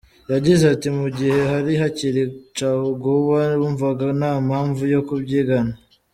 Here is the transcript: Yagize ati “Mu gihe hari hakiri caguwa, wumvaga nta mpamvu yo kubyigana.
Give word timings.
Yagize 0.31 0.63
ati 0.73 0.87
“Mu 0.97 1.07
gihe 1.17 1.37
hari 1.51 1.71
hakiri 1.81 2.21
caguwa, 2.57 3.41
wumvaga 3.59 4.05
nta 4.19 4.31
mpamvu 4.47 4.83
yo 4.93 5.01
kubyigana. 5.07 5.73